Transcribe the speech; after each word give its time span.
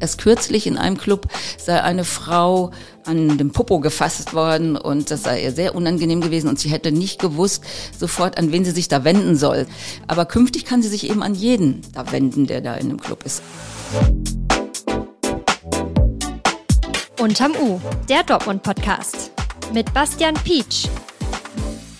Erst 0.00 0.18
kürzlich 0.18 0.66
in 0.66 0.78
einem 0.78 0.96
Club 0.98 1.26
sei 1.56 1.82
eine 1.82 2.04
Frau 2.04 2.70
an 3.04 3.38
dem 3.38 3.50
Popo 3.52 3.80
gefasst 3.80 4.32
worden 4.34 4.76
und 4.76 5.10
das 5.10 5.22
sei 5.24 5.42
ihr 5.42 5.52
sehr 5.52 5.74
unangenehm 5.74 6.20
gewesen 6.20 6.48
und 6.48 6.58
sie 6.58 6.68
hätte 6.68 6.92
nicht 6.92 7.20
gewusst 7.20 7.64
sofort, 7.98 8.38
an 8.38 8.52
wen 8.52 8.64
sie 8.64 8.70
sich 8.70 8.88
da 8.88 9.02
wenden 9.04 9.36
soll. 9.36 9.66
Aber 10.06 10.26
künftig 10.26 10.64
kann 10.64 10.82
sie 10.82 10.88
sich 10.88 11.08
eben 11.08 11.22
an 11.22 11.34
jeden 11.34 11.82
da 11.94 12.12
wenden, 12.12 12.46
der 12.46 12.60
da 12.60 12.74
in 12.74 12.88
dem 12.88 13.00
Club 13.00 13.24
ist. 13.24 13.42
Unterm 17.18 17.52
U, 17.60 17.80
der 18.08 18.22
Dortmund-Podcast 18.22 19.32
mit 19.74 19.92
Bastian 19.92 20.34
Pietsch. 20.34 20.86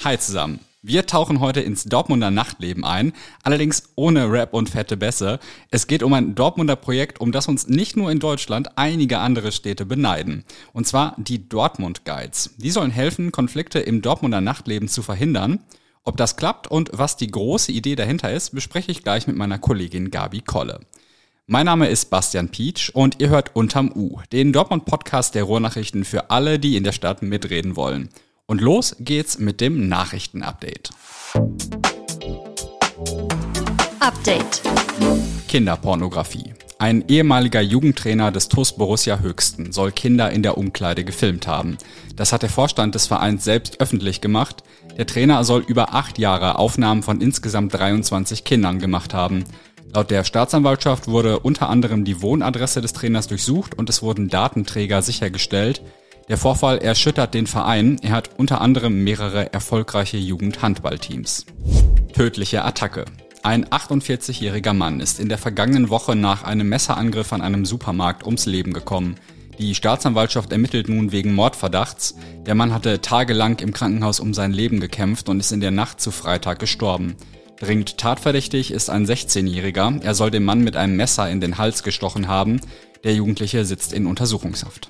Hi 0.04 0.16
zusammen. 0.18 0.60
Wir 0.88 1.04
tauchen 1.04 1.40
heute 1.40 1.60
ins 1.60 1.84
Dortmunder 1.84 2.30
Nachtleben 2.30 2.82
ein, 2.82 3.12
allerdings 3.42 3.90
ohne 3.94 4.32
Rap 4.32 4.54
und 4.54 4.70
fette 4.70 4.96
Bässe. 4.96 5.38
Es 5.70 5.86
geht 5.86 6.02
um 6.02 6.14
ein 6.14 6.34
Dortmunder 6.34 6.76
Projekt, 6.76 7.20
um 7.20 7.30
das 7.30 7.46
uns 7.46 7.68
nicht 7.68 7.94
nur 7.98 8.10
in 8.10 8.20
Deutschland 8.20 8.78
einige 8.78 9.18
andere 9.18 9.52
Städte 9.52 9.84
beneiden. 9.84 10.44
Und 10.72 10.86
zwar 10.86 11.14
die 11.18 11.46
Dortmund 11.46 12.06
Guides. 12.06 12.54
Die 12.56 12.70
sollen 12.70 12.90
helfen, 12.90 13.32
Konflikte 13.32 13.80
im 13.80 14.00
Dortmunder 14.00 14.40
Nachtleben 14.40 14.88
zu 14.88 15.02
verhindern. 15.02 15.60
Ob 16.04 16.16
das 16.16 16.36
klappt 16.36 16.68
und 16.68 16.88
was 16.94 17.18
die 17.18 17.30
große 17.30 17.70
Idee 17.70 17.94
dahinter 17.94 18.32
ist, 18.32 18.54
bespreche 18.54 18.90
ich 18.90 19.04
gleich 19.04 19.26
mit 19.26 19.36
meiner 19.36 19.58
Kollegin 19.58 20.10
Gabi 20.10 20.40
Kolle. 20.40 20.80
Mein 21.46 21.66
Name 21.66 21.88
ist 21.88 22.08
Bastian 22.08 22.48
Pietsch 22.48 22.88
und 22.94 23.20
ihr 23.20 23.28
hört 23.28 23.54
Unterm 23.54 23.92
U, 23.94 24.20
den 24.32 24.54
Dortmund-Podcast 24.54 25.34
der 25.34 25.44
Ruhrnachrichten 25.44 26.06
für 26.06 26.30
alle, 26.30 26.58
die 26.58 26.78
in 26.78 26.84
der 26.84 26.92
Stadt 26.92 27.20
mitreden 27.20 27.76
wollen. 27.76 28.08
Und 28.50 28.62
los 28.62 28.96
geht's 28.98 29.38
mit 29.38 29.60
dem 29.60 29.88
Nachrichtenupdate. 29.90 30.88
Update. 34.00 34.62
Kinderpornografie. 35.48 36.54
Ein 36.78 37.04
ehemaliger 37.08 37.60
Jugendtrainer 37.60 38.32
des 38.32 38.48
TuS 38.48 38.72
Borussia 38.72 39.18
Höchsten 39.18 39.72
soll 39.72 39.92
Kinder 39.92 40.30
in 40.30 40.42
der 40.42 40.56
Umkleide 40.56 41.04
gefilmt 41.04 41.46
haben. 41.46 41.76
Das 42.16 42.32
hat 42.32 42.40
der 42.40 42.48
Vorstand 42.48 42.94
des 42.94 43.06
Vereins 43.06 43.44
selbst 43.44 43.82
öffentlich 43.82 44.22
gemacht. 44.22 44.62
Der 44.96 45.06
Trainer 45.06 45.44
soll 45.44 45.62
über 45.66 45.92
acht 45.92 46.18
Jahre 46.18 46.58
Aufnahmen 46.58 47.02
von 47.02 47.20
insgesamt 47.20 47.74
23 47.74 48.44
Kindern 48.44 48.78
gemacht 48.78 49.12
haben. 49.12 49.44
Laut 49.92 50.10
der 50.10 50.24
Staatsanwaltschaft 50.24 51.06
wurde 51.06 51.40
unter 51.40 51.68
anderem 51.68 52.06
die 52.06 52.22
Wohnadresse 52.22 52.80
des 52.80 52.94
Trainers 52.94 53.26
durchsucht 53.28 53.76
und 53.76 53.90
es 53.90 54.00
wurden 54.00 54.28
Datenträger 54.30 55.02
sichergestellt. 55.02 55.82
Der 56.28 56.36
Vorfall 56.36 56.78
erschüttert 56.78 57.32
den 57.32 57.46
Verein. 57.46 57.98
Er 58.02 58.10
hat 58.12 58.30
unter 58.36 58.60
anderem 58.60 59.02
mehrere 59.02 59.52
erfolgreiche 59.54 60.18
Jugendhandballteams. 60.18 61.46
Tödliche 62.12 62.64
Attacke. 62.64 63.06
Ein 63.42 63.64
48-jähriger 63.64 64.74
Mann 64.74 65.00
ist 65.00 65.20
in 65.20 65.30
der 65.30 65.38
vergangenen 65.38 65.88
Woche 65.88 66.16
nach 66.16 66.42
einem 66.42 66.68
Messerangriff 66.68 67.32
an 67.32 67.40
einem 67.40 67.64
Supermarkt 67.64 68.26
ums 68.26 68.44
Leben 68.44 68.74
gekommen. 68.74 69.14
Die 69.58 69.74
Staatsanwaltschaft 69.74 70.52
ermittelt 70.52 70.90
nun 70.90 71.12
wegen 71.12 71.34
Mordverdachts. 71.34 72.14
Der 72.44 72.54
Mann 72.54 72.74
hatte 72.74 73.00
tagelang 73.00 73.58
im 73.60 73.72
Krankenhaus 73.72 74.20
um 74.20 74.34
sein 74.34 74.52
Leben 74.52 74.80
gekämpft 74.80 75.30
und 75.30 75.40
ist 75.40 75.52
in 75.52 75.60
der 75.60 75.70
Nacht 75.70 76.00
zu 76.00 76.10
Freitag 76.10 76.58
gestorben. 76.58 77.16
Dringend 77.58 77.96
tatverdächtig 77.96 78.70
ist 78.70 78.90
ein 78.90 79.06
16-Jähriger. 79.06 80.02
Er 80.02 80.14
soll 80.14 80.30
dem 80.30 80.44
Mann 80.44 80.60
mit 80.60 80.76
einem 80.76 80.96
Messer 80.96 81.28
in 81.30 81.40
den 81.40 81.56
Hals 81.56 81.82
gestochen 81.82 82.28
haben. 82.28 82.60
Der 83.02 83.14
Jugendliche 83.14 83.64
sitzt 83.64 83.92
in 83.92 84.06
Untersuchungshaft. 84.06 84.88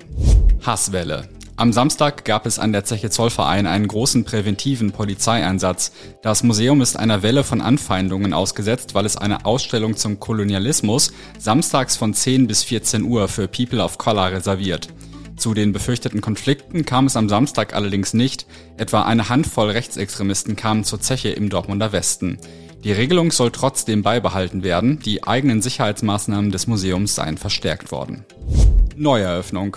Hasswelle. 0.65 1.29
Am 1.59 1.73
Samstag 1.73 2.23
gab 2.23 2.45
es 2.45 2.57
an 2.57 2.71
der 2.71 2.85
Zeche 2.85 3.09
Zollverein 3.09 3.67
einen 3.67 3.87
großen 3.87 4.23
präventiven 4.23 4.93
Polizeieinsatz. 4.93 5.91
Das 6.21 6.41
Museum 6.41 6.79
ist 6.79 6.97
einer 6.97 7.21
Welle 7.21 7.43
von 7.43 7.59
Anfeindungen 7.59 8.33
ausgesetzt, 8.33 8.95
weil 8.95 9.05
es 9.05 9.17
eine 9.17 9.45
Ausstellung 9.45 9.97
zum 9.97 10.21
Kolonialismus 10.21 11.11
samstags 11.37 11.97
von 11.97 12.13
10 12.13 12.47
bis 12.47 12.63
14 12.63 13.03
Uhr 13.03 13.27
für 13.27 13.49
People 13.49 13.83
of 13.83 13.97
Color 13.97 14.31
reserviert. 14.31 14.87
Zu 15.35 15.53
den 15.53 15.73
befürchteten 15.73 16.21
Konflikten 16.21 16.85
kam 16.85 17.07
es 17.07 17.17
am 17.17 17.27
Samstag 17.27 17.73
allerdings 17.73 18.13
nicht. 18.13 18.45
Etwa 18.77 19.01
eine 19.01 19.27
Handvoll 19.27 19.69
Rechtsextremisten 19.71 20.55
kamen 20.55 20.85
zur 20.85 21.01
Zeche 21.01 21.29
im 21.29 21.49
Dortmunder 21.49 21.91
Westen. 21.91 22.37
Die 22.85 22.93
Regelung 22.93 23.31
soll 23.31 23.51
trotzdem 23.51 24.01
beibehalten 24.01 24.63
werden. 24.63 24.99
Die 24.99 25.25
eigenen 25.25 25.61
Sicherheitsmaßnahmen 25.61 26.51
des 26.51 26.67
Museums 26.67 27.15
seien 27.15 27.37
verstärkt 27.37 27.91
worden. 27.91 28.25
Neueröffnung. 28.95 29.75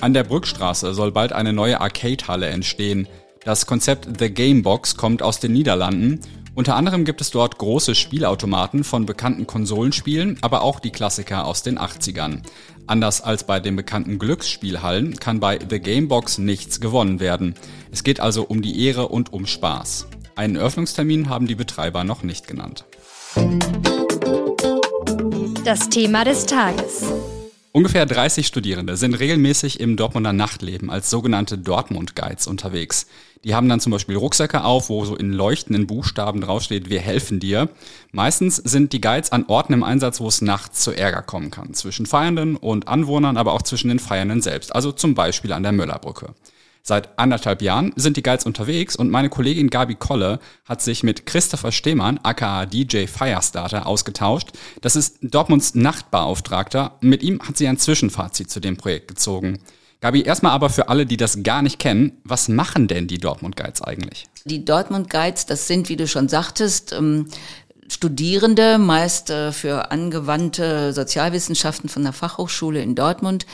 An 0.00 0.12
der 0.12 0.24
Brückstraße 0.24 0.92
soll 0.94 1.12
bald 1.12 1.32
eine 1.32 1.52
neue 1.52 1.80
Arcade-Halle 1.80 2.48
entstehen. 2.48 3.08
Das 3.44 3.66
Konzept 3.66 4.08
The 4.18 4.30
Gamebox 4.30 4.96
kommt 4.96 5.22
aus 5.22 5.40
den 5.40 5.52
Niederlanden. 5.52 6.20
Unter 6.54 6.76
anderem 6.76 7.04
gibt 7.04 7.20
es 7.20 7.30
dort 7.30 7.58
große 7.58 7.94
Spielautomaten 7.94 8.84
von 8.84 9.06
bekannten 9.06 9.46
Konsolenspielen, 9.46 10.38
aber 10.40 10.62
auch 10.62 10.78
die 10.78 10.90
Klassiker 10.90 11.46
aus 11.46 11.62
den 11.62 11.78
80ern. 11.78 12.42
Anders 12.86 13.22
als 13.22 13.44
bei 13.44 13.60
den 13.60 13.76
bekannten 13.76 14.18
Glücksspielhallen 14.18 15.16
kann 15.16 15.40
bei 15.40 15.58
The 15.68 15.80
Gamebox 15.80 16.38
nichts 16.38 16.80
gewonnen 16.80 17.18
werden. 17.18 17.54
Es 17.90 18.04
geht 18.04 18.20
also 18.20 18.44
um 18.44 18.62
die 18.62 18.86
Ehre 18.86 19.08
und 19.08 19.32
um 19.32 19.46
Spaß. 19.46 20.06
Einen 20.36 20.56
Öffnungstermin 20.56 21.28
haben 21.28 21.46
die 21.46 21.54
Betreiber 21.54 22.04
noch 22.04 22.22
nicht 22.22 22.46
genannt. 22.46 22.84
Das 25.64 25.88
Thema 25.88 26.24
des 26.24 26.46
Tages. 26.46 27.04
Ungefähr 27.76 28.06
30 28.06 28.46
Studierende 28.46 28.96
sind 28.96 29.14
regelmäßig 29.14 29.80
im 29.80 29.96
Dortmunder 29.96 30.32
Nachtleben 30.32 30.90
als 30.90 31.10
sogenannte 31.10 31.58
Dortmund-Guides 31.58 32.46
unterwegs. 32.46 33.08
Die 33.42 33.56
haben 33.56 33.68
dann 33.68 33.80
zum 33.80 33.90
Beispiel 33.90 34.14
Rucksäcke 34.14 34.62
auf, 34.62 34.90
wo 34.90 35.04
so 35.04 35.16
in 35.16 35.32
leuchtenden 35.32 35.88
Buchstaben 35.88 36.40
draufsteht, 36.40 36.88
wir 36.88 37.00
helfen 37.00 37.40
dir. 37.40 37.68
Meistens 38.12 38.58
sind 38.58 38.92
die 38.92 39.00
Guides 39.00 39.32
an 39.32 39.46
Orten 39.48 39.72
im 39.72 39.82
Einsatz, 39.82 40.20
wo 40.20 40.28
es 40.28 40.40
nachts 40.40 40.84
zu 40.84 40.92
Ärger 40.92 41.22
kommen 41.22 41.50
kann. 41.50 41.74
Zwischen 41.74 42.06
Feiernden 42.06 42.54
und 42.54 42.86
Anwohnern, 42.86 43.36
aber 43.36 43.54
auch 43.54 43.62
zwischen 43.62 43.88
den 43.88 43.98
Feiernden 43.98 44.40
selbst. 44.40 44.72
Also 44.72 44.92
zum 44.92 45.16
Beispiel 45.16 45.52
an 45.52 45.64
der 45.64 45.72
Möllerbrücke. 45.72 46.32
Seit 46.86 47.18
anderthalb 47.18 47.62
Jahren 47.62 47.94
sind 47.96 48.18
die 48.18 48.22
Guides 48.22 48.44
unterwegs 48.44 48.94
und 48.94 49.10
meine 49.10 49.30
Kollegin 49.30 49.70
Gabi 49.70 49.94
Kolle 49.94 50.38
hat 50.66 50.82
sich 50.82 51.02
mit 51.02 51.24
Christopher 51.24 51.72
Stehmann, 51.72 52.20
aka 52.22 52.66
DJ 52.66 53.06
Firestarter, 53.06 53.86
ausgetauscht. 53.86 54.50
Das 54.82 54.94
ist 54.94 55.16
Dortmunds 55.22 55.74
Nachtbeauftragter. 55.74 56.98
Mit 57.00 57.22
ihm 57.22 57.40
hat 57.40 57.56
sie 57.56 57.68
ein 57.68 57.78
Zwischenfazit 57.78 58.50
zu 58.50 58.60
dem 58.60 58.76
Projekt 58.76 59.08
gezogen. 59.08 59.60
Gabi, 60.02 60.20
erstmal 60.24 60.52
aber 60.52 60.68
für 60.68 60.90
alle, 60.90 61.06
die 61.06 61.16
das 61.16 61.42
gar 61.42 61.62
nicht 61.62 61.78
kennen, 61.78 62.20
was 62.22 62.48
machen 62.48 62.86
denn 62.86 63.06
die 63.06 63.16
Dortmund 63.16 63.56
Guides 63.56 63.80
eigentlich? 63.80 64.26
Die 64.44 64.66
Dortmund 64.66 65.08
Guides, 65.08 65.46
das 65.46 65.66
sind, 65.66 65.88
wie 65.88 65.96
du 65.96 66.06
schon 66.06 66.28
sagtest, 66.28 66.92
ähm 66.92 67.28
Studierende, 67.86 68.78
meist 68.78 69.28
äh, 69.28 69.52
für 69.52 69.90
angewandte 69.90 70.94
Sozialwissenschaften 70.94 71.90
von 71.90 72.02
der 72.02 72.14
Fachhochschule 72.14 72.82
in 72.82 72.94
Dortmund, 72.94 73.44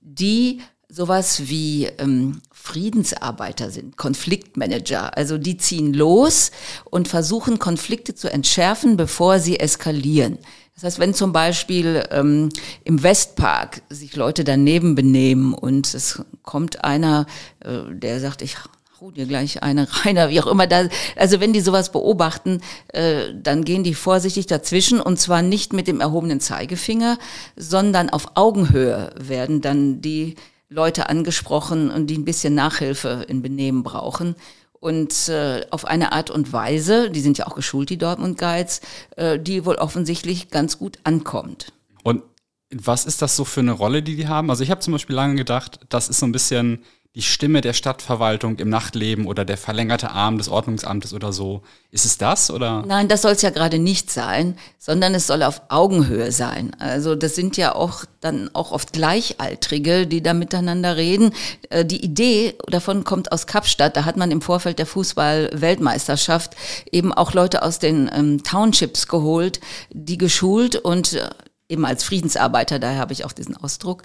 die 0.00 0.60
sowas 0.94 1.48
wie 1.48 1.86
ähm, 1.98 2.40
Friedensarbeiter 2.52 3.70
sind, 3.70 3.96
Konfliktmanager. 3.96 5.16
Also 5.16 5.38
die 5.38 5.56
ziehen 5.56 5.92
los 5.92 6.52
und 6.84 7.08
versuchen 7.08 7.58
Konflikte 7.58 8.14
zu 8.14 8.30
entschärfen, 8.32 8.96
bevor 8.96 9.40
sie 9.40 9.58
eskalieren. 9.58 10.38
Das 10.74 10.84
heißt, 10.84 10.98
wenn 11.00 11.12
zum 11.12 11.32
Beispiel 11.32 12.04
ähm, 12.10 12.48
im 12.84 13.02
Westpark 13.02 13.82
sich 13.90 14.14
Leute 14.14 14.44
daneben 14.44 14.94
benehmen 14.94 15.52
und 15.52 15.92
es 15.94 16.22
kommt 16.42 16.84
einer, 16.84 17.26
äh, 17.60 17.92
der 17.92 18.20
sagt, 18.20 18.42
ich 18.42 18.56
hau 19.00 19.10
dir 19.10 19.26
gleich 19.26 19.64
eine 19.64 19.88
reiner, 20.04 20.30
wie 20.30 20.40
auch 20.40 20.46
immer. 20.46 20.68
Da, 20.68 20.88
also 21.16 21.40
wenn 21.40 21.52
die 21.52 21.60
sowas 21.60 21.90
beobachten, 21.90 22.60
äh, 22.88 23.34
dann 23.34 23.64
gehen 23.64 23.82
die 23.82 23.94
vorsichtig 23.94 24.46
dazwischen 24.46 25.00
und 25.00 25.18
zwar 25.18 25.42
nicht 25.42 25.72
mit 25.72 25.88
dem 25.88 26.00
erhobenen 26.00 26.38
Zeigefinger, 26.38 27.18
sondern 27.56 28.10
auf 28.10 28.36
Augenhöhe 28.36 29.12
werden 29.18 29.60
dann 29.60 30.00
die 30.00 30.36
Leute 30.74 31.08
angesprochen 31.08 31.90
und 31.90 32.08
die 32.08 32.18
ein 32.18 32.24
bisschen 32.24 32.54
Nachhilfe 32.54 33.24
in 33.28 33.42
Benehmen 33.42 33.82
brauchen. 33.82 34.34
Und 34.72 35.28
äh, 35.30 35.64
auf 35.70 35.86
eine 35.86 36.12
Art 36.12 36.30
und 36.30 36.52
Weise, 36.52 37.10
die 37.10 37.20
sind 37.20 37.38
ja 37.38 37.46
auch 37.46 37.54
geschult, 37.54 37.88
die 37.88 37.96
Dortmund 37.96 38.36
Guides, 38.36 38.82
äh, 39.16 39.38
die 39.38 39.64
wohl 39.64 39.76
offensichtlich 39.76 40.50
ganz 40.50 40.78
gut 40.78 40.98
ankommt. 41.04 41.72
Und 42.02 42.22
was 42.70 43.06
ist 43.06 43.22
das 43.22 43.34
so 43.36 43.46
für 43.46 43.60
eine 43.60 43.72
Rolle, 43.72 44.02
die 44.02 44.16
die 44.16 44.28
haben? 44.28 44.50
Also 44.50 44.62
ich 44.62 44.70
habe 44.70 44.80
zum 44.80 44.92
Beispiel 44.92 45.16
lange 45.16 45.36
gedacht, 45.36 45.80
das 45.88 46.08
ist 46.08 46.18
so 46.18 46.26
ein 46.26 46.32
bisschen 46.32 46.84
die 47.14 47.22
Stimme 47.22 47.60
der 47.60 47.74
Stadtverwaltung 47.74 48.58
im 48.58 48.68
Nachtleben 48.68 49.26
oder 49.26 49.44
der 49.44 49.56
verlängerte 49.56 50.10
Arm 50.10 50.36
des 50.36 50.48
Ordnungsamtes 50.48 51.14
oder 51.14 51.32
so. 51.32 51.62
Ist 51.92 52.04
es 52.04 52.18
das 52.18 52.50
oder? 52.50 52.82
Nein, 52.84 53.06
das 53.06 53.22
soll 53.22 53.32
es 53.32 53.42
ja 53.42 53.50
gerade 53.50 53.78
nicht 53.78 54.10
sein, 54.10 54.58
sondern 54.80 55.14
es 55.14 55.28
soll 55.28 55.44
auf 55.44 55.62
Augenhöhe 55.68 56.32
sein. 56.32 56.74
Also 56.80 57.14
das 57.14 57.36
sind 57.36 57.56
ja 57.56 57.72
auch 57.76 58.04
dann 58.20 58.50
auch 58.52 58.72
oft 58.72 58.92
Gleichaltrige, 58.92 60.08
die 60.08 60.24
da 60.24 60.34
miteinander 60.34 60.96
reden. 60.96 61.32
Äh, 61.70 61.84
die 61.84 62.04
Idee 62.04 62.54
davon 62.66 63.04
kommt 63.04 63.30
aus 63.30 63.46
Kapstadt. 63.46 63.96
Da 63.96 64.04
hat 64.06 64.16
man 64.16 64.32
im 64.32 64.40
Vorfeld 64.40 64.80
der 64.80 64.86
Fußball-Weltmeisterschaft 64.86 66.56
eben 66.90 67.12
auch 67.12 67.32
Leute 67.32 67.62
aus 67.62 67.78
den 67.78 68.10
ähm, 68.12 68.42
Townships 68.42 69.06
geholt, 69.06 69.60
die 69.90 70.18
geschult 70.18 70.74
und 70.74 71.12
äh, 71.12 71.30
eben 71.68 71.86
als 71.86 72.02
Friedensarbeiter, 72.02 72.80
daher 72.80 72.98
habe 72.98 73.12
ich 73.12 73.24
auch 73.24 73.32
diesen 73.32 73.56
Ausdruck 73.56 74.02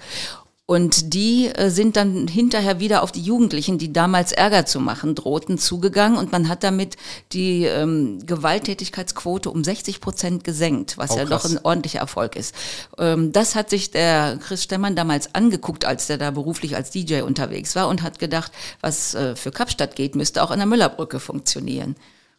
Und 0.70 1.16
die 1.16 1.48
äh, 1.48 1.72
sind 1.72 1.96
dann 1.96 2.28
hinterher 2.28 2.80
wieder 2.80 3.02
auf 3.02 3.12
die 3.12 3.24
Jugendlichen, 3.24 3.80
die 3.80 3.92
damals 3.92 4.32
Ärger 4.32 4.68
zu 4.68 4.80
machen 4.80 5.16
drohten, 5.16 5.58
zugegangen. 5.58 6.16
Und 6.16 6.32
man 6.32 6.48
hat 6.48 6.64
damit 6.64 6.96
die 7.32 7.64
ähm, 7.64 8.24
Gewalttätigkeitsquote 8.24 9.50
um 9.50 9.64
60 9.64 10.00
Prozent 10.00 10.44
gesenkt, 10.44 11.00
was 11.00 11.10
Oh, 11.10 11.18
ja 11.18 11.26
doch 11.26 11.44
ein 11.44 11.58
ordentlicher 11.64 11.98
Erfolg 11.98 12.36
ist. 12.36 12.54
Ähm, 13.00 13.32
das 13.32 13.56
hat 13.56 13.72
sich 13.72 13.90
der 13.90 14.38
Chris 14.38 14.62
Stemmann 14.62 14.96
damals 14.96 15.34
angeguckt, 15.34 15.86
als 15.86 16.06
der 16.06 16.20
da 16.20 16.30
beruflich 16.30 16.76
als 16.76 16.92
DJ 16.92 17.22
unterwegs 17.22 17.76
war 17.76 17.88
und 17.88 18.04
hat 18.04 18.20
gedacht, 18.20 18.52
was 18.80 19.16
äh, 19.16 19.36
für 19.36 19.50
Kapstadt 19.50 19.96
geht, 19.96 20.16
müsste 20.16 20.44
auch 20.44 20.52
an 20.52 20.60
der 20.60 20.68
Müllerbrücke 20.68 21.20
funktionieren. 21.20 21.96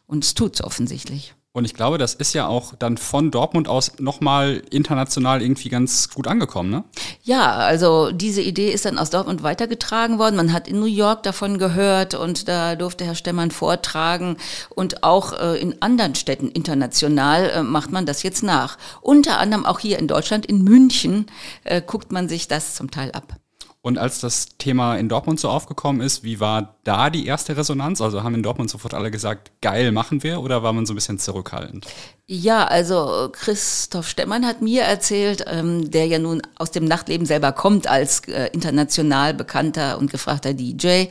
Und 0.07 0.23
es 0.23 0.35
tut's 0.35 0.63
offensichtlich. 0.63 1.33
Und 1.53 1.65
ich 1.65 1.73
glaube, 1.73 1.97
das 1.97 2.13
ist 2.13 2.33
ja 2.33 2.47
auch 2.47 2.75
dann 2.79 2.95
von 2.95 3.29
Dortmund 3.29 3.67
aus 3.67 3.99
nochmal 3.99 4.63
international 4.69 5.41
irgendwie 5.41 5.67
ganz 5.67 6.09
gut 6.09 6.25
angekommen, 6.25 6.69
ne? 6.69 6.85
Ja, 7.23 7.51
also 7.55 8.11
diese 8.11 8.41
Idee 8.41 8.71
ist 8.71 8.85
dann 8.85 8.97
aus 8.97 9.09
Dortmund 9.09 9.43
weitergetragen 9.43 10.17
worden. 10.17 10.37
Man 10.37 10.53
hat 10.53 10.69
in 10.69 10.79
New 10.79 10.85
York 10.85 11.23
davon 11.23 11.57
gehört 11.57 12.13
und 12.13 12.47
da 12.47 12.77
durfte 12.77 13.03
Herr 13.03 13.15
Stemmann 13.15 13.51
vortragen. 13.51 14.37
Und 14.69 15.03
auch 15.03 15.33
äh, 15.33 15.59
in 15.59 15.81
anderen 15.81 16.15
Städten 16.15 16.47
international 16.47 17.49
äh, 17.49 17.63
macht 17.63 17.91
man 17.91 18.05
das 18.05 18.23
jetzt 18.23 18.43
nach. 18.43 18.77
Unter 19.01 19.39
anderem 19.39 19.65
auch 19.65 19.79
hier 19.79 19.99
in 19.99 20.07
Deutschland, 20.07 20.45
in 20.45 20.63
München, 20.63 21.25
äh, 21.65 21.81
guckt 21.85 22.13
man 22.13 22.29
sich 22.29 22.47
das 22.47 22.75
zum 22.75 22.91
Teil 22.91 23.11
ab. 23.11 23.40
Und 23.83 23.97
als 23.97 24.19
das 24.19 24.57
Thema 24.59 24.95
in 24.95 25.09
Dortmund 25.09 25.39
so 25.39 25.49
aufgekommen 25.49 26.01
ist, 26.01 26.23
wie 26.23 26.39
war 26.39 26.75
da 26.83 27.09
die 27.09 27.25
erste 27.25 27.57
Resonanz? 27.57 27.99
Also 27.99 28.21
haben 28.21 28.35
in 28.35 28.43
Dortmund 28.43 28.69
sofort 28.69 28.93
alle 28.93 29.09
gesagt, 29.09 29.51
geil, 29.61 29.91
machen 29.91 30.21
wir? 30.21 30.41
Oder 30.41 30.61
war 30.61 30.71
man 30.71 30.85
so 30.85 30.93
ein 30.93 30.95
bisschen 30.95 31.17
zurückhaltend? 31.17 31.87
Ja, 32.27 32.65
also 32.65 33.29
Christoph 33.31 34.07
Stemmann 34.07 34.45
hat 34.45 34.61
mir 34.61 34.83
erzählt, 34.83 35.45
ähm, 35.47 35.89
der 35.89 36.05
ja 36.05 36.19
nun 36.19 36.43
aus 36.59 36.69
dem 36.69 36.85
Nachtleben 36.85 37.25
selber 37.25 37.53
kommt 37.53 37.87
als 37.87 38.19
äh, 38.27 38.49
international 38.53 39.33
bekannter 39.33 39.97
und 39.97 40.11
gefragter 40.11 40.53
DJ. 40.53 41.05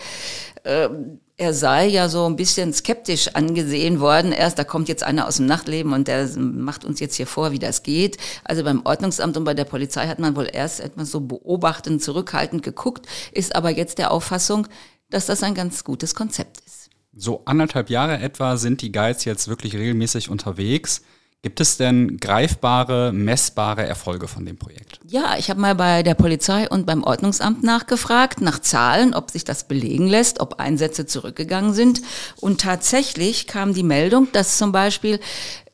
Ähm, 0.65 1.19
er 1.41 1.55
sei 1.55 1.87
ja 1.87 2.11
so 2.11 2.27
ein 2.27 2.37
bisschen 2.37 2.75
skeptisch 2.75 3.29
angesehen 3.29 3.99
worden. 3.99 4.31
Erst, 4.31 4.59
da 4.59 4.65
kommt 4.65 4.91
jetzt 4.91 5.03
einer 5.03 5.27
aus 5.27 5.39
dem 5.39 5.47
Nachtleben 5.47 5.95
und 5.95 6.07
der 6.07 6.29
macht 6.37 6.85
uns 6.85 7.01
jetzt 7.01 7.15
hier 7.15 7.27
vor, 7.27 7.51
wie 7.51 7.59
das 7.59 7.83
geht. 7.83 8.19
Also 8.45 8.63
beim 8.63 8.85
Ordnungsamt 8.85 9.39
und 9.39 9.45
bei 9.45 9.55
der 9.55 9.65
Polizei 9.65 10.07
hat 10.07 10.19
man 10.19 10.37
wohl 10.37 10.51
erst 10.53 10.81
etwas 10.81 11.11
so 11.11 11.21
beobachtend, 11.21 12.03
zurückhaltend 12.03 12.63
geguckt, 12.63 13.07
ist 13.33 13.57
aber 13.57 13.71
jetzt 13.71 13.97
der 13.97 14.11
Auffassung, 14.11 14.69
dass 15.09 15.25
das 15.25 15.43
ein 15.43 15.55
ganz 15.55 15.83
gutes 15.83 16.15
Konzept 16.15 16.61
ist. 16.67 16.91
So 17.17 17.41
anderthalb 17.47 17.89
Jahre 17.89 18.19
etwa 18.19 18.59
sind 18.59 18.83
die 18.83 18.93
Guides 18.93 19.25
jetzt 19.25 19.49
wirklich 19.49 19.75
regelmäßig 19.75 20.29
unterwegs. 20.29 21.01
Gibt 21.43 21.59
es 21.61 21.79
denn 21.79 22.19
greifbare, 22.19 23.13
messbare 23.13 23.87
Erfolge 23.87 24.29
von 24.29 24.45
dem 24.45 24.59
Projekt? 24.59 25.01
Ja, 25.07 25.37
ich 25.39 25.49
habe 25.49 25.59
mal 25.59 25.75
bei 25.75 26.03
der 26.03 26.15
Polizei 26.15 26.69
und 26.69 26.85
beim 26.85 27.03
Ordnungsamt 27.03 27.63
nachgefragt, 27.63 28.43
nach 28.43 28.59
Zahlen, 28.59 29.15
ob 29.15 29.31
sich 29.31 29.45
das 29.45 29.67
belegen 29.67 30.07
lässt, 30.07 30.41
ob 30.41 30.61
Einsätze 30.61 31.07
zurückgegangen 31.07 31.73
sind. 31.73 32.03
Und 32.41 32.61
tatsächlich 32.61 33.47
kam 33.47 33.73
die 33.73 33.83
Meldung, 33.83 34.29
dass 34.33 34.59
zum 34.59 34.71
Beispiel 34.71 35.19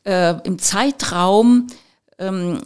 äh, 0.05 0.35
im 0.45 0.57
Zeitraum 0.57 1.67
ähm, 2.17 2.61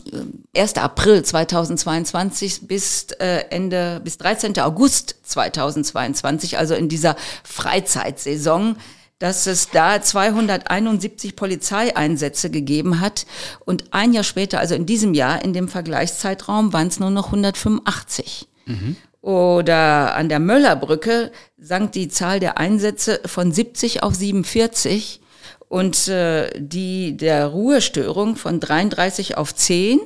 1. 0.56 0.76
April 0.76 1.24
2022 1.24 2.68
bis 2.68 3.08
äh, 3.20 3.46
Ende 3.50 4.00
bis 4.04 4.20
13. 4.20 4.60
August 4.60 5.16
2022, 5.24 6.60
also 6.60 6.76
in 6.76 6.88
dieser 6.88 7.16
Freizeitsaison, 7.44 8.76
dass 9.22 9.46
es 9.46 9.70
da 9.70 10.02
271 10.02 11.36
Polizeieinsätze 11.36 12.50
gegeben 12.50 13.00
hat 13.00 13.28
und 13.66 13.86
ein 13.92 14.14
Jahr 14.14 14.24
später, 14.24 14.60
also 14.60 14.74
in 14.74 14.88
diesem 14.88 15.14
Jahr, 15.14 15.46
in 15.46 15.54
dem 15.54 15.68
Vergleichszeitraum, 15.68 16.74
waren 16.74 16.88
es 16.88 17.00
nur 17.00 17.12
noch 17.12 17.28
185. 17.28 18.48
Oder 19.22 20.16
an 20.16 20.28
der 20.28 20.40
Möllerbrücke 20.40 21.32
sank 21.60 21.92
die 21.92 22.10
Zahl 22.10 22.40
der 22.40 22.58
Einsätze 22.58 23.22
von 23.28 23.52
70 23.52 24.02
auf 24.02 24.16
47 24.16 25.22
und 25.70 26.08
äh, 26.08 26.50
die 26.60 27.16
der 27.16 27.46
Ruhestörung 27.46 28.38
von 28.38 28.60
33 28.60 29.38
auf 29.38 29.54
10, 29.54 30.00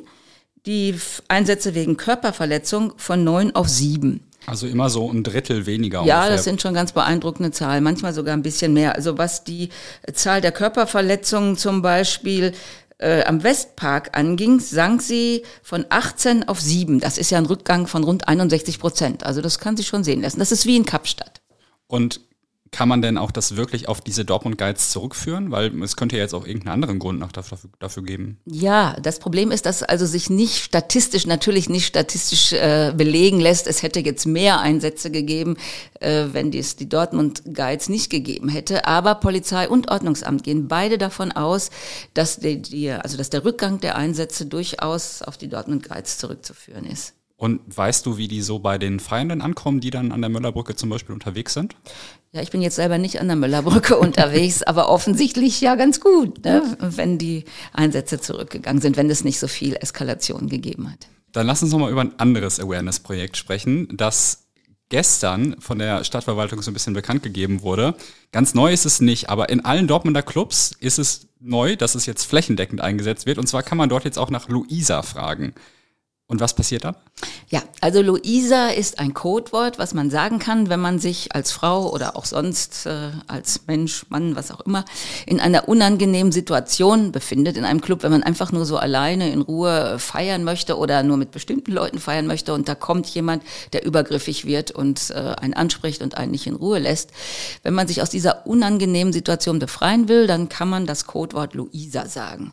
die 0.65 0.99
Einsätze 1.29 1.73
wegen 1.73 1.95
Körperverletzung 1.95 2.91
von 2.97 3.23
9 3.23 3.55
auf 3.55 3.69
7. 3.69 4.19
Also 4.47 4.67
immer 4.67 4.89
so 4.89 5.09
ein 5.11 5.23
Drittel 5.23 5.65
weniger 5.65 6.03
Ja, 6.03 6.17
ungefähr. 6.19 6.35
das 6.35 6.43
sind 6.43 6.61
schon 6.61 6.73
ganz 6.73 6.91
beeindruckende 6.91 7.51
Zahlen, 7.51 7.83
manchmal 7.83 8.13
sogar 8.13 8.33
ein 8.35 8.43
bisschen 8.43 8.73
mehr. 8.73 8.95
Also 8.95 9.17
was 9.17 9.43
die 9.43 9.69
Zahl 10.13 10.41
der 10.41 10.51
Körperverletzungen 10.51 11.57
zum 11.57 11.81
Beispiel 11.81 12.53
äh, 12.97 13.23
am 13.25 13.43
Westpark 13.43 14.17
anging, 14.17 14.59
sank 14.59 15.01
sie 15.01 15.43
von 15.63 15.85
18 15.89 16.47
auf 16.47 16.61
7. 16.61 16.99
Das 16.99 17.17
ist 17.17 17.29
ja 17.31 17.37
ein 17.37 17.45
Rückgang 17.45 17.87
von 17.87 18.03
rund 18.03 18.27
61 18.27 18.79
Prozent. 18.79 19.25
Also 19.25 19.41
das 19.41 19.59
kann 19.59 19.75
sich 19.77 19.87
schon 19.87 20.03
sehen 20.03 20.21
lassen. 20.21 20.39
Das 20.39 20.51
ist 20.51 20.65
wie 20.65 20.77
in 20.77 20.85
Kapstadt. 20.85 21.41
Und 21.87 22.21
kann 22.71 22.89
man 22.89 23.01
denn 23.01 23.17
auch 23.17 23.31
das 23.31 23.55
wirklich 23.55 23.87
auf 23.87 24.01
diese 24.01 24.25
Dortmund 24.25 24.57
Guides 24.57 24.89
zurückführen? 24.89 25.51
Weil 25.51 25.81
es 25.81 25.95
könnte 25.95 26.17
ja 26.17 26.23
jetzt 26.23 26.33
auch 26.33 26.45
irgendeinen 26.45 26.73
anderen 26.73 26.99
Grund 26.99 27.19
noch 27.19 27.31
dafür, 27.31 27.57
dafür 27.79 28.03
geben. 28.03 28.39
Ja, 28.45 28.97
das 29.01 29.19
Problem 29.19 29.51
ist, 29.51 29.65
dass 29.65 29.83
also 29.83 30.05
sich 30.05 30.29
nicht 30.29 30.57
statistisch, 30.57 31.25
natürlich 31.25 31.69
nicht 31.69 31.85
statistisch 31.85 32.53
äh, 32.53 32.93
belegen 32.95 33.39
lässt, 33.39 33.67
es 33.67 33.83
hätte 33.83 33.99
jetzt 33.99 34.25
mehr 34.25 34.59
Einsätze 34.59 35.11
gegeben, 35.11 35.57
äh, 35.99 36.25
wenn 36.31 36.51
dies 36.51 36.75
die 36.75 36.89
Dortmund 36.89 37.43
Guides 37.53 37.87
nicht 37.87 38.09
gegeben 38.09 38.49
hätte. 38.49 38.87
Aber 38.87 39.15
Polizei 39.15 39.69
und 39.69 39.89
Ordnungsamt 39.89 40.43
gehen 40.43 40.67
beide 40.67 40.97
davon 40.97 41.31
aus, 41.31 41.69
dass, 42.13 42.39
die, 42.39 42.61
die, 42.61 42.91
also 42.91 43.17
dass 43.17 43.29
der 43.29 43.45
Rückgang 43.45 43.79
der 43.79 43.95
Einsätze 43.95 44.45
durchaus 44.47 45.21
auf 45.21 45.37
die 45.37 45.47
Dortmund 45.47 45.87
Guides 45.87 46.17
zurückzuführen 46.17 46.85
ist. 46.85 47.13
Und 47.37 47.59
weißt 47.67 48.05
du, 48.05 48.17
wie 48.17 48.29
die 48.29 48.41
so 48.41 48.59
bei 48.59 48.77
den 48.77 48.99
Feiernden 48.99 49.41
ankommen, 49.41 49.81
die 49.81 49.89
dann 49.89 50.13
an 50.13 50.21
der 50.21 50.29
Möllerbrücke 50.29 50.75
zum 50.75 50.89
Beispiel 50.89 51.13
unterwegs 51.13 51.53
sind? 51.53 51.75
Ja, 52.35 52.41
ich 52.41 52.51
bin 52.51 52.61
jetzt 52.61 52.75
selber 52.75 52.97
nicht 52.97 53.21
an 53.21 53.27
der 53.27 53.37
Müllerbrücke 53.37 53.97
unterwegs, 53.99 54.61
aber 54.61 54.89
offensichtlich 54.89 55.61
ja 55.61 55.75
ganz 55.75 56.01
gut, 56.01 56.43
ne? 56.43 56.75
wenn 56.81 57.17
die 57.17 57.45
Einsätze 57.71 58.19
zurückgegangen 58.19 58.81
sind, 58.81 58.97
wenn 58.97 59.09
es 59.09 59.23
nicht 59.23 59.39
so 59.39 59.47
viel 59.47 59.77
Eskalation 59.77 60.49
gegeben 60.49 60.91
hat. 60.91 61.07
Dann 61.31 61.47
lass 61.47 61.63
uns 61.63 61.71
noch 61.71 61.79
mal 61.79 61.89
über 61.89 62.01
ein 62.01 62.19
anderes 62.19 62.59
Awareness-Projekt 62.59 63.37
sprechen, 63.37 63.87
das 63.95 64.49
gestern 64.89 65.55
von 65.61 65.79
der 65.79 66.03
Stadtverwaltung 66.03 66.61
so 66.61 66.71
ein 66.71 66.73
bisschen 66.73 66.93
bekannt 66.93 67.23
gegeben 67.23 67.61
wurde. 67.61 67.95
Ganz 68.33 68.53
neu 68.53 68.73
ist 68.73 68.85
es 68.85 68.99
nicht, 68.99 69.29
aber 69.29 69.47
in 69.47 69.63
allen 69.63 69.87
Dortmunder 69.87 70.21
Clubs 70.21 70.75
ist 70.77 70.99
es 70.99 71.29
neu, 71.39 71.77
dass 71.77 71.95
es 71.95 72.05
jetzt 72.05 72.25
flächendeckend 72.25 72.81
eingesetzt 72.81 73.25
wird. 73.25 73.37
Und 73.37 73.47
zwar 73.47 73.63
kann 73.63 73.77
man 73.77 73.87
dort 73.87 74.03
jetzt 74.03 74.19
auch 74.19 74.29
nach 74.29 74.49
Luisa 74.49 75.03
fragen. 75.03 75.53
Und 76.27 76.39
was 76.39 76.55
passiert 76.55 76.85
dann? 76.85 76.95
Ja, 77.49 77.61
also 77.81 78.01
Luisa 78.01 78.69
ist 78.69 78.97
ein 78.97 79.13
Codewort, 79.13 79.77
was 79.77 79.93
man 79.93 80.09
sagen 80.09 80.39
kann, 80.39 80.69
wenn 80.69 80.79
man 80.79 80.97
sich 80.97 81.35
als 81.35 81.51
Frau 81.51 81.91
oder 81.93 82.15
auch 82.15 82.25
sonst 82.25 82.87
äh, 82.87 83.11
als 83.27 83.67
Mensch, 83.67 84.07
Mann, 84.09 84.35
was 84.35 84.49
auch 84.49 84.61
immer, 84.61 84.85
in 85.27 85.39
einer 85.39 85.69
unangenehmen 85.69 86.31
Situation 86.31 87.11
befindet 87.11 87.57
in 87.57 87.63
einem 87.63 87.79
Club, 87.79 88.01
wenn 88.01 88.11
man 88.11 88.23
einfach 88.23 88.51
nur 88.51 88.65
so 88.65 88.77
alleine 88.77 89.31
in 89.31 89.41
Ruhe 89.41 89.99
feiern 89.99 90.43
möchte 90.43 90.79
oder 90.79 91.03
nur 91.03 91.17
mit 91.17 91.29
bestimmten 91.29 91.71
Leuten 91.71 91.99
feiern 91.99 92.25
möchte 92.25 92.55
und 92.55 92.67
da 92.67 92.73
kommt 92.73 93.05
jemand, 93.05 93.43
der 93.73 93.85
übergriffig 93.85 94.45
wird 94.45 94.71
und 94.71 95.11
äh, 95.11 95.35
einen 95.39 95.53
anspricht 95.53 96.01
und 96.01 96.17
einen 96.17 96.31
nicht 96.31 96.47
in 96.47 96.55
Ruhe 96.55 96.79
lässt. 96.79 97.11
Wenn 97.61 97.75
man 97.75 97.87
sich 97.87 98.01
aus 98.01 98.09
dieser 98.09 98.47
unangenehmen 98.47 99.13
Situation 99.13 99.59
befreien 99.59 100.07
will, 100.07 100.25
dann 100.25 100.49
kann 100.49 100.69
man 100.69 100.87
das 100.87 101.05
Codewort 101.05 101.53
Luisa 101.53 102.07
sagen. 102.07 102.51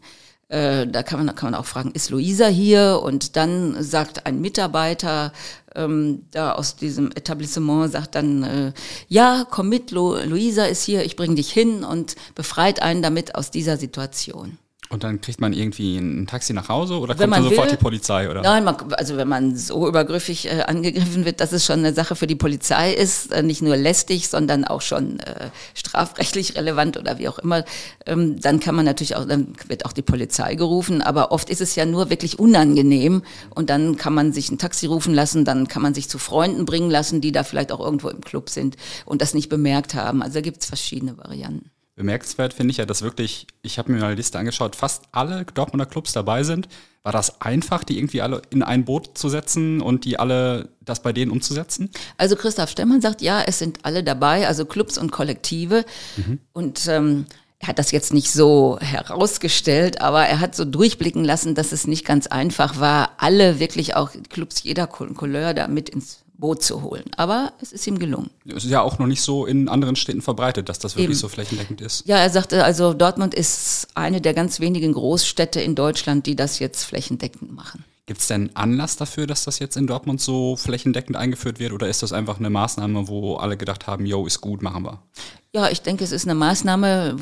Äh, 0.53 0.87
da 0.87 1.03
kann 1.03 1.25
man, 1.25 1.35
kann 1.35 1.51
man 1.51 1.59
auch 1.59 1.65
fragen, 1.65 1.93
ist 1.93 2.11
Luisa 2.11 2.47
hier? 2.47 3.01
Und 3.03 3.37
dann 3.37 3.83
sagt 3.83 4.27
ein 4.27 4.43
Mitarbeiter 4.43 5.33
ähm, 5.75 6.27
da 6.31 6.53
aus 6.53 6.77
diesem 6.77 7.11
Etablissement, 7.13 7.91
sagt 7.91 8.15
dann, 8.17 8.43
äh, 8.43 8.73
ja, 9.09 9.47
komm 9.51 9.71
mit, 9.71 9.93
Lu 9.93 10.15
Luisa 10.15 10.67
ist 10.67 10.85
hier, 10.85 11.07
ich 11.07 11.17
bring 11.17 11.37
dich 11.37 11.51
hin 11.51 11.85
und 11.85 12.17
befreit 12.35 12.83
einen 12.83 13.01
damit 13.01 13.35
aus 13.35 13.51
dieser 13.51 13.79
Situation. 13.79 14.59
Und 14.93 15.05
dann 15.05 15.23
kriegt 15.23 15.41
man 15.41 15.55
irgendwie 15.55 15.97
ein 15.97 16.27
Taxi 16.27 16.53
nach 16.53 16.69
Hause 16.69 16.99
oder 16.99 17.19
Wenn 17.19 17.31
kommt 17.31 17.37
dann 17.37 17.43
man 17.43 17.51
sofort 17.51 17.71
will. 17.71 17.77
die 17.79 17.83
Polizei? 17.83 18.31
Oder? 18.31 18.43
Nein, 18.43 18.63
man, 18.63 18.77
also 18.93 19.17
wenn 19.17 19.27
man 19.27 19.57
so 19.57 19.89
übergriffig 19.89 20.47
äh, 20.47 20.65
angegriffen 20.67 21.25
wird, 21.25 21.41
dass 21.41 21.53
es 21.53 21.65
schon 21.65 21.79
eine 21.79 21.95
Sache 21.95 22.15
für 22.15 22.27
die 22.27 22.35
Polizei 22.35 22.93
ist, 22.93 23.33
äh, 23.33 23.43
nicht 23.43 23.63
nur 23.63 23.75
lästig, 23.79 24.29
sondern 24.29 24.67
auch 24.67 24.83
schon 24.83 25.19
äh, 25.21 25.49
strafrechtlich 25.73 26.57
relevant 26.57 26.99
oder 26.99 27.19
wie 27.19 27.27
auch 27.29 27.39
immer, 27.39 27.65
ähm, 28.05 28.39
dann 28.39 28.61
kann 28.61 28.75
man 28.75 28.85
natürlich 28.85 29.17
auch, 29.17 29.25
dann 29.25 29.55
wird 29.67 29.87
auch 29.87 29.95
die 29.95 30.03
Polizei 30.03 30.57
gerufen. 30.57 31.01
Aber 31.01 31.33
oft 31.33 31.49
ist 31.49 31.63
es 31.63 31.75
ja 31.75 31.87
nur 31.87 32.11
wirklich 32.11 32.39
unangenehm 32.39 33.23
und 33.49 33.71
dann 33.71 33.97
kann 33.97 34.13
man 34.13 34.35
sich 34.35 34.51
ein 34.51 34.59
Taxi 34.59 34.85
rufen 34.85 35.15
lassen, 35.15 35.47
dann 35.47 35.69
kann 35.69 35.81
man 35.81 35.95
sich 35.95 36.11
zu 36.11 36.19
Freunden 36.19 36.67
bringen 36.67 36.91
lassen, 36.91 37.23
die 37.23 37.33
da 37.33 37.45
vielleicht 37.45 37.73
auch 37.73 37.81
irgendwo 37.81 38.11
im 38.11 38.21
Club 38.21 38.51
sind 38.51 38.77
und 39.07 39.23
das 39.23 39.33
nicht 39.33 39.49
bemerkt 39.49 39.95
haben. 39.95 40.23
Also 40.23 40.35
da 40.35 40.41
gibt 40.43 40.61
es 40.61 40.67
verschiedene 40.67 41.17
Varianten. 41.17 41.72
Bemerkenswert 41.95 42.55
finde 42.55 42.71
ich 42.71 42.79
ja, 42.79 42.87
dass 42.87 43.03
wirklich, 43.03 43.47
ich 43.61 43.79
habe 43.79 43.93
mir 43.93 43.99
mal 43.99 44.07
eine 44.07 44.15
Liste 44.15 44.39
angeschaut, 44.39 44.77
fast 44.77 45.05
alle 45.13 45.45
Dortmunder 45.45 45.87
Clubs 45.87 46.13
dabei 46.13 46.43
sind. 46.43 46.69
War 47.03 47.13
das 47.13 47.43
einfach, 47.43 47.85
die 47.85 47.99
irgendwie 47.99 48.23
alle 48.23 48.43
in 48.51 48.63
ein 48.63 48.85
Boot 48.85 49.19
zu 49.19 49.29
setzen 49.29 49.81
und 49.81 50.05
die 50.05 50.19
alle 50.19 50.71
das 50.81 51.03
bei 51.03 51.13
denen 51.13 51.31
umzusetzen? 51.31 51.91
Also 52.17 52.37
Christoph 52.37 52.71
Stemmann 52.71 53.01
sagt, 53.01 53.21
ja, 53.21 53.43
es 53.43 53.59
sind 53.59 53.81
alle 53.85 54.05
dabei, 54.05 54.47
also 54.47 54.65
Clubs 54.65 54.97
und 54.97 55.11
Kollektive. 55.11 55.85
Und 56.53 56.87
ähm, 56.87 57.27
er 57.59 57.69
hat 57.69 57.79
das 57.79 57.91
jetzt 57.91 58.13
nicht 58.13 58.33
so 58.33 58.79
herausgestellt, 58.81 60.01
aber 60.01 60.25
er 60.27 60.41
hat 60.41 60.55
so 60.55 60.65
durchblicken 60.65 61.25
lassen, 61.25 61.55
dass 61.55 61.73
es 61.73 61.87
nicht 61.87 62.05
ganz 62.05 62.27
einfach 62.27 62.81
war, 62.81 63.13
alle 63.19 63.61
wirklich 63.61 63.95
auch 63.95 64.11
Clubs 64.31 64.63
jeder 64.63 64.87
Couleur 64.87 65.55
da 65.55 65.69
mit 65.69 65.89
ins 65.89 66.25
Boot 66.43 66.61
zu 66.61 66.83
holen. 66.83 67.05
Aber 67.17 67.53
es 67.63 67.73
ist 67.73 67.87
ihm 67.87 68.01
gelungen. 68.01 68.29
Es 68.45 68.65
ist 68.65 68.71
ja 68.71 68.83
auch 68.83 68.99
noch 68.99 69.07
nicht 69.07 69.23
so 69.23 69.47
in 69.47 69.69
anderen 69.69 69.95
Städten 69.95 70.23
verbreitet, 70.23 70.69
dass 70.69 70.81
das 70.81 70.97
wirklich 70.97 71.11
Eben. 71.11 71.19
so 71.21 71.29
flächendeckend 71.29 71.81
ist. 71.81 72.05
Ja, 72.07 72.19
er 72.19 72.29
sagte, 72.31 72.65
also 72.65 72.93
Dortmund 72.95 73.33
ist 73.33 73.87
eine 73.95 74.21
der 74.21 74.35
ganz 74.35 74.59
wenigen 74.59 74.93
Großstädte 74.93 75.61
in 75.61 75.77
Deutschland, 75.77 76.27
die 76.27 76.35
das 76.35 76.59
jetzt 76.59 76.83
flächendeckend 76.85 77.55
machen. 77.55 77.85
Gibt 78.07 78.21
es 78.21 78.27
denn 78.27 78.51
Anlass 78.55 78.97
dafür, 78.97 79.29
dass 79.29 79.45
das 79.45 79.61
jetzt 79.61 79.77
in 79.77 79.87
Dortmund 79.87 80.21
so 80.21 80.57
flächendeckend 80.57 81.17
eingeführt 81.17 81.61
wird? 81.61 81.73
Oder 81.73 81.89
ist 81.89 82.03
das 82.03 82.13
einfach 82.13 82.41
eine 82.41 82.51
Maßnahme, 82.51 83.07
wo 83.07 83.37
alle 83.37 83.57
gedacht 83.57 83.87
haben, 83.87 84.05
yo, 84.05 84.27
ist 84.27 84.41
gut, 84.41 84.63
machen 84.63 84.83
wir? 84.83 85.01
Ja, 85.53 85.71
ich 85.71 85.81
denke, 85.83 86.03
es 86.03 86.11
ist 86.11 86.25
eine 86.25 86.35
Maßnahme, 86.35 87.17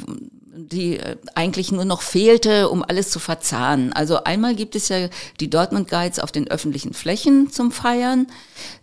die 0.73 0.99
äh, 0.99 1.17
eigentlich 1.35 1.73
nur 1.73 1.85
noch 1.85 2.03
fehlte, 2.03 2.69
um 2.69 2.83
alles 2.83 3.11
zu 3.11 3.19
verzahnen. 3.19 3.93
Also 3.93 4.25
einmal 4.25 4.55
gibt 4.55 4.77
es 4.77 4.89
ja 4.89 5.09
die 5.41 5.51
Dortmund 5.51 5.89
Guides 5.89 6.19
auf 6.19 6.33
den 6.33 6.49
öffentlichen 6.49 6.95
Flächen 6.95 7.51
zum 7.51 7.73
Feiern. 7.73 8.27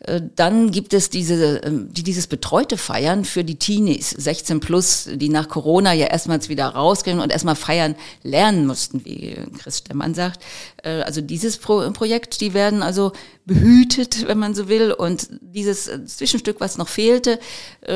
Äh, 0.01 0.21
dann 0.35 0.71
gibt 0.71 0.93
es 0.93 1.09
diese, 1.09 1.57
ähm, 1.57 1.91
die, 1.91 2.03
dieses 2.03 2.27
betreute 2.27 2.77
Feiern 2.77 3.25
für 3.25 3.43
die 3.43 3.55
Teenies, 3.55 4.09
16 4.09 4.59
plus, 4.59 5.09
die 5.13 5.29
nach 5.29 5.47
Corona 5.47 5.93
ja 5.93 6.07
erstmals 6.07 6.49
wieder 6.49 6.67
rausgehen 6.67 7.19
und 7.19 7.31
erstmal 7.31 7.55
feiern 7.55 7.95
lernen 8.23 8.67
mussten, 8.67 9.03
wie 9.05 9.37
Chris 9.57 9.79
Stemmann 9.79 10.13
sagt. 10.13 10.43
Äh, 10.87 11.01
also 11.01 11.21
dieses 11.21 11.57
Pro 11.57 11.89
Projekt, 11.91 12.41
die 12.41 12.53
werden 12.53 12.81
also 12.81 13.11
behütet, 13.45 14.25
wenn 14.27 14.39
man 14.39 14.55
so 14.55 14.69
will. 14.69 14.91
Und 14.91 15.27
dieses 15.41 15.89
Zwischenstück, 16.05 16.59
was 16.59 16.77
noch 16.77 16.87
fehlte, 16.87 17.39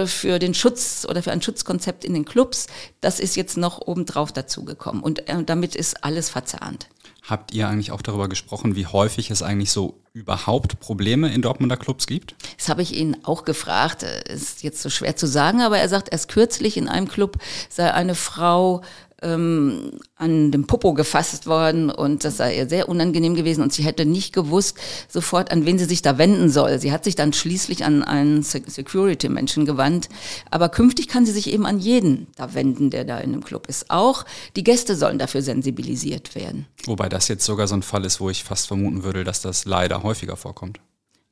für 0.06 0.40
den 0.40 0.54
Schutz 0.54 1.06
oder 1.10 1.24
für 1.24 1.32
ein 1.32 1.42
Schutzkonzept 1.42 2.06
in 2.06 2.14
den 2.14 2.26
Clubs, 2.26 2.68
das 3.02 3.20
ist 3.20 3.36
jetzt 3.36 3.58
noch 3.58 3.80
obendrauf 3.80 4.32
dazugekommen. 4.32 5.02
Und 5.02 5.28
äh, 5.28 5.44
damit 5.44 5.76
ist 5.76 6.04
alles 6.04 6.30
verzahnt. 6.30 6.88
Habt 7.24 7.54
ihr 7.54 7.68
eigentlich 7.68 7.92
auch 7.92 8.02
darüber 8.02 8.28
gesprochen, 8.28 8.76
wie 8.76 8.88
häufig 8.88 9.30
es 9.30 9.44
eigentlich 9.44 9.72
so 9.72 10.02
überhaupt 10.12 10.80
Probleme 10.80 11.32
in 11.32 11.44
Dortmunder 11.44 11.78
Clubs 11.78 12.08
gibt? 12.08 12.36
Das 12.58 12.68
habe 12.68 12.82
ich 12.82 12.96
ihn 12.96 13.16
auch 13.24 13.46
gefragt. 13.46 14.04
Ist 14.04 14.64
jetzt 14.64 14.82
so 14.82 14.90
schwer 14.90 15.16
zu 15.16 15.28
sagen, 15.28 15.62
aber 15.62 15.78
er 15.78 15.88
sagt, 15.88 16.12
erst 16.12 16.30
kürzlich 16.30 16.78
in 16.78 16.90
einem 16.90 17.08
Club 17.08 17.38
sei 17.70 17.94
eine 17.94 18.16
Frau 18.16 18.82
ähm, 19.22 20.00
an 20.16 20.52
dem 20.52 20.68
Popo 20.68 20.94
gefasst 20.94 21.48
worden 21.48 21.90
und 21.90 22.24
das 22.24 22.38
sei 22.38 22.58
ihr 22.58 22.68
sehr 22.68 22.90
unangenehm 22.90 23.36
gewesen 23.36 23.62
und 23.62 23.74
sie 23.74 23.84
hätte 23.84 24.06
nicht 24.06 24.34
gewusst 24.34 24.78
sofort, 25.08 25.52
an 25.52 25.66
wen 25.66 25.78
sie 25.78 25.86
sich 25.86 26.02
da 26.02 26.18
wenden 26.18 26.50
soll. 26.50 26.80
Sie 26.80 26.92
hat 26.92 27.04
sich 27.04 27.16
dann 27.16 27.34
schließlich 27.34 27.86
an 27.86 28.04
einen 28.04 28.44
Security-Menschen 28.44 29.66
gewandt, 29.66 30.10
aber 30.50 30.70
künftig 30.70 31.08
kann 31.08 31.26
sie 31.26 31.32
sich 31.32 31.52
eben 31.52 31.66
an 31.66 31.80
jeden 31.80 32.28
da 32.36 32.54
wenden, 32.54 32.90
der 32.90 33.06
da 33.06 33.20
in 33.20 33.32
dem 33.32 33.44
Club 33.44 33.68
ist. 33.68 33.90
Auch 33.90 34.26
die 34.56 34.64
Gäste 34.64 34.96
sollen 34.96 35.20
dafür 35.20 35.42
sensibilisiert 35.42 36.36
werden. 36.36 36.66
Wobei 36.86 37.10
das 37.10 37.28
jetzt 37.28 37.46
sogar 37.46 37.68
so 37.68 37.76
ein 37.76 37.84
Fall 37.84 38.06
ist, 38.06 38.20
wo 38.20 38.30
ich 38.30 38.44
fast 38.44 38.68
vermuten 38.68 39.04
würde, 39.04 39.24
dass 39.24 39.42
das 39.42 39.66
leider 39.66 40.04
häufiger 40.04 40.36
vorkommt. 40.36 40.80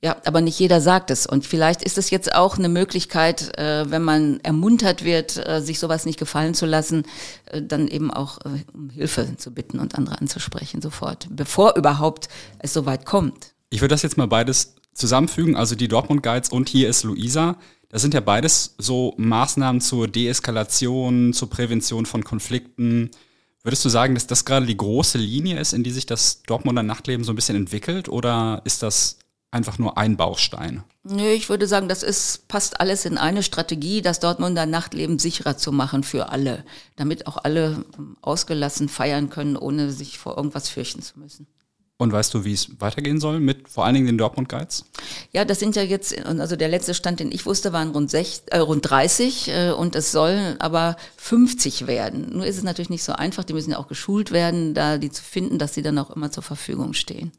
Ja, 0.02 0.16
aber 0.24 0.40
nicht 0.40 0.58
jeder 0.58 0.80
sagt 0.80 1.12
es. 1.12 1.26
Und 1.26 1.46
vielleicht 1.46 1.84
ist 1.84 1.98
es 1.98 2.10
jetzt 2.10 2.34
auch 2.34 2.58
eine 2.58 2.70
Möglichkeit, 2.70 3.58
äh, 3.58 3.90
wenn 3.92 4.02
man 4.02 4.40
ermuntert 4.44 5.04
wird, 5.04 5.46
äh, 5.46 5.62
sich 5.62 5.78
sowas 5.78 6.06
nicht 6.06 6.18
gefallen 6.18 6.54
zu 6.54 6.66
lassen, 6.66 7.04
äh, 7.46 7.62
dann 7.62 7.90
eben 7.90 8.10
auch 8.10 8.40
um 8.74 8.90
Hilfe 8.90 9.36
zu 9.36 9.52
bitten 9.54 9.80
und 9.80 9.96
andere 9.96 10.20
anzusprechen 10.20 10.82
sofort, 10.82 11.28
bevor 11.30 11.76
überhaupt 11.76 12.30
es 12.60 12.72
so 12.72 12.86
weit 12.86 13.06
kommt. 13.06 13.54
Ich 13.70 13.82
würde 13.82 13.94
das 13.94 14.02
jetzt 14.02 14.18
mal 14.18 14.28
beides 14.28 14.76
zusammenfügen, 14.94 15.58
also 15.58 15.76
die 15.76 15.90
Dortmund 15.90 16.24
Guides 16.24 16.50
und 16.50 16.70
hier 16.70 16.88
ist 16.88 17.04
Luisa. 17.04 17.58
Das 17.90 18.02
sind 18.02 18.14
ja 18.14 18.22
beides 18.22 18.76
so 18.78 19.16
Maßnahmen 19.18 19.82
zur 19.82 20.08
Deeskalation, 20.08 21.34
zur 21.34 21.50
Prävention 21.50 22.06
von 22.06 22.24
Konflikten. 22.24 23.12
Würdest 23.64 23.84
du 23.84 23.90
sagen, 23.90 24.14
dass 24.14 24.28
das 24.28 24.46
gerade 24.46 24.66
die 24.66 24.78
große 24.78 25.18
Linie 25.18 25.60
ist, 25.60 25.74
in 25.74 25.84
die 25.84 25.92
sich 25.92 26.06
das 26.06 26.44
Dortmunder 26.44 26.84
Nachtleben 26.84 27.26
so 27.26 27.34
ein 27.34 27.36
bisschen 27.36 27.58
entwickelt? 27.58 28.08
Oder 28.08 28.62
ist 28.64 28.84
das 28.84 29.18
einfach 29.52 29.78
nur 29.78 29.98
ein 29.98 30.18
Baustein? 30.18 30.84
Nö, 31.04 31.30
ich 31.30 31.50
würde 31.50 31.68
sagen, 31.68 31.88
das 31.88 32.04
ist, 32.04 32.48
passt 32.48 32.80
alles 32.82 33.06
in 33.06 33.18
eine 33.18 33.44
Strategie, 33.44 34.02
das 34.02 34.20
Dortmunder 34.20 34.66
Nachtleben 34.66 35.18
sicherer 35.20 35.58
zu 35.58 35.72
machen 35.72 36.04
für 36.04 36.30
alle, 36.30 36.64
damit 36.96 37.28
auch 37.28 37.38
alle 37.38 37.84
ähm, 37.98 38.18
ausgelassen 38.22 38.90
feiern 38.90 39.30
können, 39.30 39.58
ohne 39.58 39.92
sich 39.92 40.18
vor 40.20 40.38
irgendwas 40.38 40.70
fürchten 40.70 41.02
zu 41.02 41.20
müssen. 41.20 41.48
Und 42.02 42.14
weißt 42.14 42.34
du, 42.34 42.46
wie 42.46 42.54
es 42.54 42.80
weitergehen 42.80 43.20
soll 43.20 43.42
mit 43.42 43.68
vor 43.68 43.84
allen 43.84 43.94
Dingen 43.94 44.06
den 44.06 44.18
Dortmund 44.18 44.48
Guides? 44.48 44.86
Ja, 45.34 45.44
das 45.44 45.60
sind 45.60 45.76
ja 45.76 45.82
jetzt, 45.82 46.18
also 46.26 46.56
der 46.56 46.70
letzte 46.70 46.94
Stand, 46.94 47.20
den 47.20 47.30
ich 47.30 47.46
wusste, 47.46 47.74
waren 47.74 47.92
rund, 47.92 48.10
sech, 48.10 48.44
äh, 48.52 48.60
rund 48.60 48.90
30 48.90 49.50
äh, 49.50 49.72
und 49.72 49.98
es 49.98 50.14
sollen 50.14 50.62
aber 50.62 50.96
50 51.18 51.88
werden. 51.88 52.30
Nur 52.32 52.46
ist 52.46 52.56
es 52.56 52.64
natürlich 52.64 52.90
nicht 52.90 53.04
so 53.04 53.12
einfach, 53.12 53.44
die 53.44 53.52
müssen 53.52 53.72
ja 53.72 53.80
auch 53.80 53.90
geschult 53.90 54.32
werden, 54.32 54.74
da 54.74 54.98
die 54.98 55.12
zu 55.12 55.22
finden, 55.22 55.60
dass 55.60 55.74
sie 55.74 55.82
dann 55.82 55.98
auch 55.98 56.10
immer 56.10 56.32
zur 56.32 56.42
Verfügung 56.42 56.94
stehen. 56.94 57.34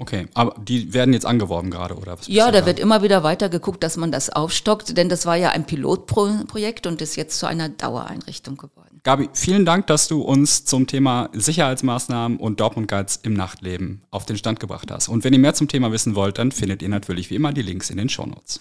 Okay, 0.00 0.28
aber 0.34 0.54
die 0.62 0.94
werden 0.94 1.12
jetzt 1.12 1.26
angeworben 1.26 1.72
gerade, 1.72 1.96
oder 1.96 2.16
was? 2.16 2.28
Ja, 2.28 2.52
da 2.52 2.64
wird 2.64 2.78
immer 2.78 3.02
wieder 3.02 3.24
weiter 3.24 3.48
geguckt, 3.48 3.82
dass 3.82 3.96
man 3.96 4.12
das 4.12 4.30
aufstockt, 4.30 4.96
denn 4.96 5.08
das 5.08 5.26
war 5.26 5.34
ja 5.34 5.50
ein 5.50 5.66
Pilotprojekt 5.66 6.86
und 6.86 7.02
ist 7.02 7.16
jetzt 7.16 7.36
zu 7.36 7.46
einer 7.46 7.68
Dauereinrichtung 7.68 8.56
geworden. 8.56 9.00
Gabi, 9.02 9.28
vielen 9.32 9.64
Dank, 9.64 9.88
dass 9.88 10.06
du 10.06 10.22
uns 10.22 10.64
zum 10.64 10.86
Thema 10.86 11.30
Sicherheitsmaßnahmen 11.32 12.38
und 12.38 12.60
Dortmund 12.60 12.86
Guides 12.86 13.18
im 13.24 13.34
Nachtleben 13.34 14.02
auf 14.12 14.24
den 14.24 14.36
Stand 14.36 14.60
gebracht 14.60 14.88
hast. 14.92 15.08
Und 15.08 15.24
wenn 15.24 15.32
ihr 15.32 15.40
mehr 15.40 15.54
zum 15.54 15.66
Thema 15.66 15.90
wissen 15.90 16.14
wollt, 16.14 16.38
dann 16.38 16.52
findet 16.52 16.80
ihr 16.80 16.88
natürlich 16.88 17.28
wie 17.30 17.34
immer 17.34 17.52
die 17.52 17.62
Links 17.62 17.90
in 17.90 17.96
den 17.96 18.08
Shownotes. 18.08 18.60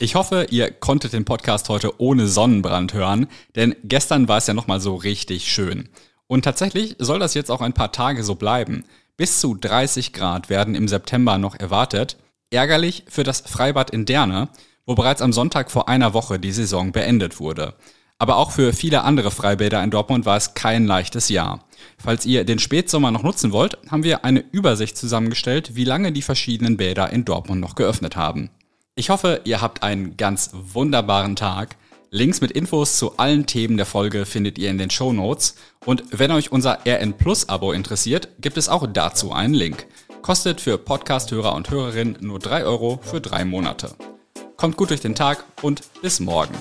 Ich 0.00 0.16
hoffe, 0.16 0.48
ihr 0.50 0.72
konntet 0.72 1.12
den 1.12 1.24
Podcast 1.24 1.68
heute 1.68 2.00
ohne 2.00 2.26
Sonnenbrand 2.26 2.92
hören, 2.92 3.28
denn 3.54 3.76
gestern 3.84 4.26
war 4.26 4.38
es 4.38 4.48
ja 4.48 4.54
nochmal 4.54 4.80
so 4.80 4.96
richtig 4.96 5.52
schön. 5.52 5.88
Und 6.28 6.44
tatsächlich 6.44 6.96
soll 6.98 7.18
das 7.18 7.34
jetzt 7.34 7.50
auch 7.50 7.60
ein 7.60 7.72
paar 7.72 7.92
Tage 7.92 8.24
so 8.24 8.34
bleiben. 8.34 8.84
Bis 9.16 9.40
zu 9.40 9.54
30 9.54 10.12
Grad 10.12 10.50
werden 10.50 10.74
im 10.74 10.88
September 10.88 11.38
noch 11.38 11.54
erwartet. 11.54 12.16
Ärgerlich 12.50 13.04
für 13.08 13.22
das 13.22 13.40
Freibad 13.40 13.90
in 13.90 14.04
Derne, 14.04 14.48
wo 14.84 14.94
bereits 14.94 15.22
am 15.22 15.32
Sonntag 15.32 15.70
vor 15.70 15.88
einer 15.88 16.14
Woche 16.14 16.38
die 16.38 16.52
Saison 16.52 16.92
beendet 16.92 17.40
wurde. 17.40 17.74
Aber 18.18 18.36
auch 18.36 18.50
für 18.50 18.72
viele 18.72 19.02
andere 19.02 19.30
Freibäder 19.30 19.82
in 19.84 19.90
Dortmund 19.90 20.24
war 20.24 20.36
es 20.36 20.54
kein 20.54 20.86
leichtes 20.86 21.28
Jahr. 21.28 21.64
Falls 21.98 22.24
ihr 22.24 22.44
den 22.44 22.58
Spätsommer 22.58 23.10
noch 23.10 23.22
nutzen 23.22 23.52
wollt, 23.52 23.76
haben 23.90 24.04
wir 24.04 24.24
eine 24.24 24.40
Übersicht 24.52 24.96
zusammengestellt, 24.96 25.76
wie 25.76 25.84
lange 25.84 26.12
die 26.12 26.22
verschiedenen 26.22 26.76
Bäder 26.76 27.12
in 27.12 27.24
Dortmund 27.24 27.60
noch 27.60 27.74
geöffnet 27.74 28.16
haben. 28.16 28.50
Ich 28.94 29.10
hoffe, 29.10 29.42
ihr 29.44 29.60
habt 29.60 29.82
einen 29.82 30.16
ganz 30.16 30.50
wunderbaren 30.54 31.36
Tag. 31.36 31.76
Links 32.10 32.40
mit 32.40 32.52
Infos 32.52 32.98
zu 32.98 33.16
allen 33.16 33.46
Themen 33.46 33.76
der 33.76 33.86
Folge 33.86 34.26
findet 34.26 34.58
ihr 34.58 34.70
in 34.70 34.78
den 34.78 34.90
Show 34.90 35.12
Notes. 35.12 35.56
Und 35.84 36.04
wenn 36.10 36.30
euch 36.30 36.52
unser 36.52 36.78
RN 36.86 37.14
Plus 37.14 37.48
Abo 37.48 37.72
interessiert, 37.72 38.28
gibt 38.40 38.56
es 38.56 38.68
auch 38.68 38.86
dazu 38.86 39.32
einen 39.32 39.54
Link. 39.54 39.86
Kostet 40.22 40.60
für 40.60 40.78
Podcast-Hörer 40.78 41.54
und 41.54 41.70
Hörerinnen 41.70 42.18
nur 42.20 42.38
3 42.38 42.64
Euro 42.64 43.00
für 43.02 43.20
drei 43.20 43.44
Monate. 43.44 43.94
Kommt 44.56 44.76
gut 44.76 44.90
durch 44.90 45.00
den 45.00 45.14
Tag 45.14 45.44
und 45.62 45.82
bis 46.00 46.20
morgen. 46.20 46.54